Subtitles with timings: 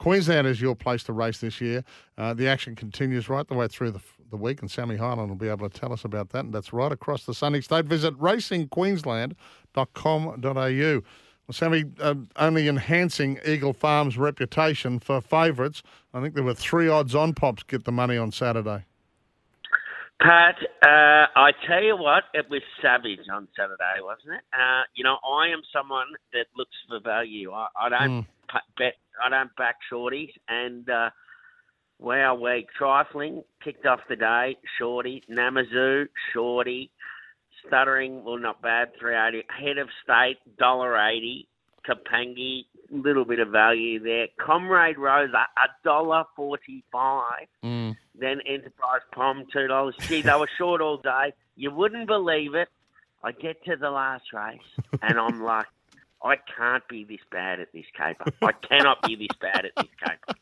[0.00, 1.84] Queensland is your place to race this year.
[2.16, 5.36] Uh, the action continues right the way through the, the week, and Sammy Highland will
[5.36, 6.46] be able to tell us about that.
[6.46, 7.84] And that's right across the sunny state.
[7.84, 10.42] Visit racingqueensland.com.au.
[10.42, 15.82] Well, Sammy, uh, only enhancing Eagle Farm's reputation for favourites.
[16.14, 18.86] I think there were three odds on pops get the money on Saturday.
[20.18, 24.40] Pat, uh, I tell you what, it was savage on Saturday, wasn't it?
[24.52, 27.52] Uh, you know, I am someone that looks for value.
[27.52, 28.26] I, I don't mm.
[28.76, 28.94] Bet,
[29.24, 31.10] I don't back shorties, and uh,
[31.98, 34.56] wow, we trifling kicked off the day.
[34.78, 36.90] Shorty, Namazu, Shorty,
[37.66, 39.42] stuttering, well, not bad, three eighty.
[39.48, 41.46] Head of state, dollar eighty.
[41.88, 44.28] Kapangi, little bit of value there.
[44.38, 47.46] Comrade Rosa, a dollar forty-five.
[47.64, 47.96] Mm.
[48.18, 49.94] Then Enterprise Pom, two dollars.
[50.00, 51.32] Gee, they were short all day.
[51.56, 52.68] You wouldn't believe it.
[53.22, 54.58] I get to the last race,
[55.02, 55.66] and I'm like,
[56.22, 58.32] I can't be this bad at this caper.
[58.42, 60.38] I cannot be this bad at this caper.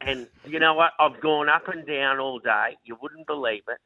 [0.00, 0.92] And you know what?
[0.98, 2.76] I've gone up and down all day.
[2.84, 3.78] You wouldn't believe it.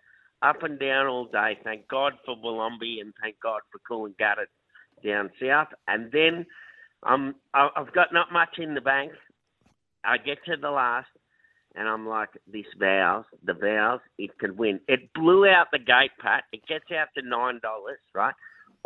[0.42, 1.58] Up and down all day.
[1.64, 4.46] Thank God for Wollombi and thank God for Coolangatta
[5.04, 5.68] down south.
[5.88, 6.46] And then
[7.02, 9.12] um, I've got not much in the bank.
[10.04, 11.08] I get to the last,
[11.74, 14.80] and I'm like, this vows, the vows, it can win.
[14.86, 16.44] It blew out the gate, Pat.
[16.52, 17.60] It gets out to $9,
[18.14, 18.34] right?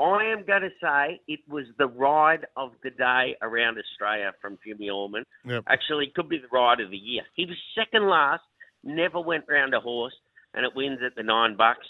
[0.01, 4.59] I am going to say it was the ride of the day around Australia from
[4.67, 5.25] Jimmy Orman.
[5.45, 5.65] Yep.
[5.67, 7.23] Actually, it could be the ride of the year.
[7.34, 8.43] He was second last,
[8.83, 10.15] never went round a horse,
[10.55, 11.87] and it wins at the nine bucks.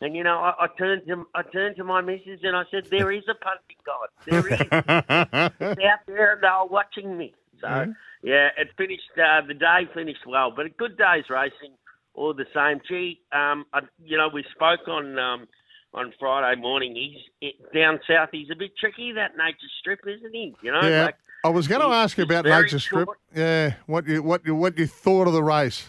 [0.00, 2.86] And you know, I, I turned to I turned to my missus and I said,
[2.88, 4.08] "There is a punting god.
[4.24, 4.60] There is.
[4.60, 7.90] it's out there, and they're watching me." So Mm-hmm.
[8.22, 9.10] yeah, it finished.
[9.16, 11.74] Uh, the day finished well, but a good day's racing,
[12.14, 12.80] all the same.
[12.88, 15.48] Gee, um, I, you know, we spoke on um,
[15.94, 16.94] on Friday morning.
[17.40, 18.28] He's down south.
[18.32, 19.12] He's a bit tricky.
[19.12, 20.54] That nature strip, isn't he?
[20.62, 21.04] You know, Yeah.
[21.06, 23.06] like I was going to ask you about Nature Strip.
[23.06, 23.18] short.
[23.34, 25.88] Yeah, what you what you what you thought of the race?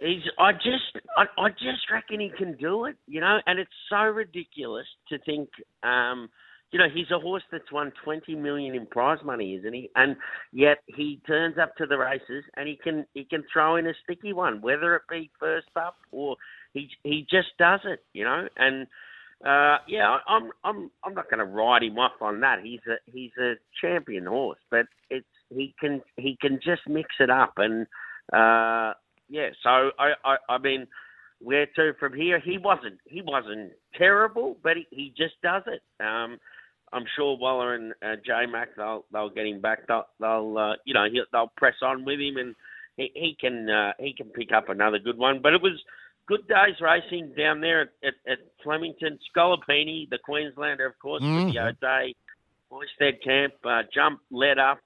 [0.00, 0.22] He's.
[0.38, 0.96] I just.
[1.16, 2.96] I, I just reckon he can do it.
[3.06, 5.50] You know, and it's so ridiculous to think.
[5.82, 6.30] Um,
[6.72, 9.90] you know, he's a horse that's won twenty million in prize money, isn't he?
[9.94, 10.16] And
[10.52, 13.92] yet he turns up to the races and he can he can throw in a
[14.02, 16.36] sticky one, whether it be first up or
[16.74, 18.04] he he just does it.
[18.12, 18.86] You know, and.
[19.44, 22.60] Uh, yeah, I'm I'm I'm not going to ride him off on that.
[22.62, 27.28] He's a he's a champion horse, but it's he can he can just mix it
[27.28, 27.88] up and
[28.32, 28.94] uh,
[29.28, 29.48] yeah.
[29.62, 30.86] So I, I I mean,
[31.40, 32.38] where to from here?
[32.38, 35.82] He wasn't he wasn't terrible, but he, he just does it.
[36.00, 36.38] Um,
[36.92, 39.86] I'm sure Waller and uh, J Mac they'll they'll get him back.
[39.88, 42.54] They'll, they'll uh, you know they'll press on with him and
[42.96, 45.40] he, he can uh, he can pick up another good one.
[45.42, 45.82] But it was
[46.26, 49.18] good days racing down there at, at, at Flemington.
[49.34, 51.46] Scallopini, the Queenslander, of course, Mm.
[51.46, 52.14] with the O'Dea
[52.70, 54.78] Hoysted camp, uh, jump, led up.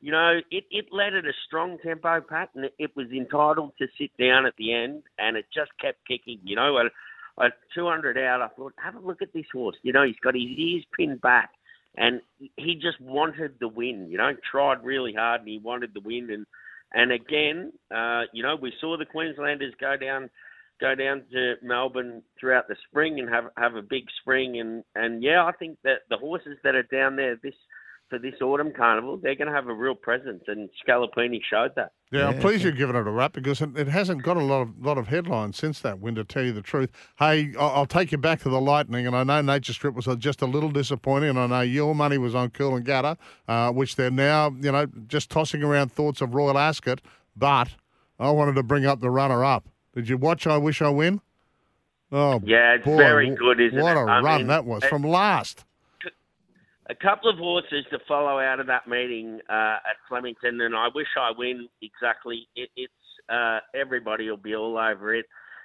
[0.00, 3.72] You know, it, it led at a strong tempo, Pat, and it, it was entitled
[3.78, 6.38] to sit down at the end, and it just kept kicking.
[6.44, 6.86] You know, at,
[7.44, 9.76] at 200 out, I thought, have a look at this horse.
[9.82, 11.50] You know, he's got his ears pinned back,
[11.96, 12.20] and
[12.56, 14.08] he just wanted the win.
[14.10, 16.28] You know, tried really hard, and he wanted the win.
[16.30, 16.46] And
[16.92, 20.28] and again, uh, you know, we saw the Queenslanders go down
[20.84, 25.22] go down to Melbourne throughout the spring and have have a big spring and and
[25.22, 27.54] yeah, I think that the horses that are down there this
[28.10, 31.92] for this autumn carnival, they're going to have a real presence, and Scallopini showed that.
[32.12, 34.60] Yeah, I'm pleased you've given it a wrap because it, it hasn't got a lot
[34.62, 36.14] of lot of headlines since that win.
[36.14, 39.16] To tell you the truth, hey, I'll, I'll take you back to the Lightning, and
[39.16, 42.18] I know Nature Strip was uh, just a little disappointing, and I know your money
[42.18, 43.16] was on Coolangatta,
[43.48, 47.00] uh, which they're now, you know, just tossing around thoughts of Royal Ascot.
[47.34, 47.70] But
[48.20, 49.66] I wanted to bring up the runner-up.
[49.94, 50.46] Did you watch?
[50.46, 51.20] I wish I win.
[52.12, 54.00] Oh, Yeah, it's boy, very good, isn't what it?
[54.00, 55.64] a I run mean, that was it- from last.
[56.90, 60.88] a couple of horses to follow out of that meeting uh, at Flemington, and I
[60.94, 62.46] wish I win exactly.
[62.54, 62.92] It, it's
[63.28, 65.24] uh, everybody will be all over it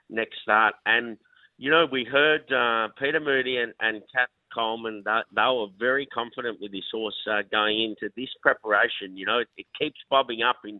[0.09, 1.17] next start, and
[1.57, 6.05] you know we heard uh, Peter Moody and, and Kat Coleman that they were very
[6.07, 9.15] confident with this horse uh, going into this preparation.
[9.17, 10.79] You know, it, it keeps bobbing up in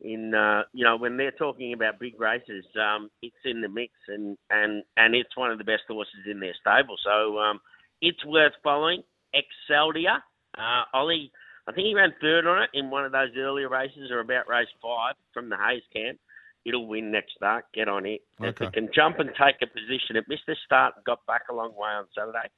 [0.00, 3.92] in uh, you know when they're talking about big races, um, it's in the mix,
[4.08, 6.96] and and and it's one of the best horses in their stable.
[7.04, 7.60] So um,
[8.00, 9.02] it's worth following.
[9.34, 10.18] Exceldia,
[10.56, 11.30] uh, Ollie,
[11.68, 14.48] I think he ran third on it in one of those earlier races, or about
[14.48, 16.18] race five from the Hayes camp.
[16.64, 17.64] It'll win next start.
[17.74, 18.22] Get on it.
[18.40, 21.42] If it can jump and take a position, it missed the start and got back
[21.48, 22.48] a long way on Saturday.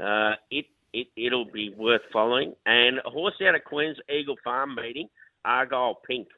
[0.00, 2.54] Uh, it it it'll be worth following.
[2.66, 5.08] And a horse out of Queen's Eagle Farm meeting,
[5.44, 6.28] Argyle Pink.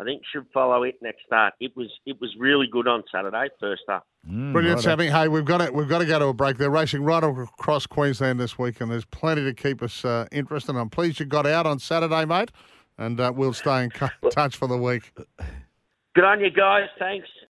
[0.00, 1.54] I think should follow it next start.
[1.60, 4.06] It was it was really good on Saturday, first up.
[4.30, 4.90] Mm, Brilliant, righto.
[4.90, 5.06] Sammy.
[5.08, 6.56] Hey, we've got to we've got to go to a break.
[6.56, 10.76] They're racing right across Queensland this week, and there's plenty to keep us uh, interested.
[10.76, 12.50] I'm pleased you got out on Saturday, mate.
[12.96, 13.90] and uh, we'll stay in
[14.30, 15.12] touch for the week.
[16.14, 16.88] Good on you guys.
[16.98, 17.28] Thanks.